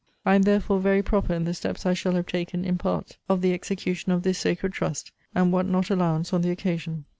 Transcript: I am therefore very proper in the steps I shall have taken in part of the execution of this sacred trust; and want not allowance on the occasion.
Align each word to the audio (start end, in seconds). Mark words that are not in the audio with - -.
I 0.25 0.33
am 0.33 0.41
therefore 0.41 0.79
very 0.79 1.03
proper 1.03 1.31
in 1.35 1.43
the 1.43 1.53
steps 1.53 1.85
I 1.85 1.93
shall 1.93 2.13
have 2.13 2.25
taken 2.25 2.65
in 2.65 2.79
part 2.79 3.17
of 3.29 3.41
the 3.41 3.53
execution 3.53 4.11
of 4.11 4.23
this 4.23 4.39
sacred 4.39 4.73
trust; 4.73 5.11
and 5.35 5.51
want 5.53 5.69
not 5.69 5.91
allowance 5.91 6.33
on 6.33 6.41
the 6.41 6.49
occasion. 6.49 7.05